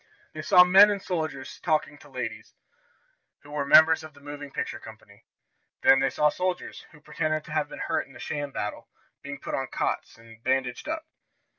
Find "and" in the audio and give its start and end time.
0.89-0.99, 10.17-10.43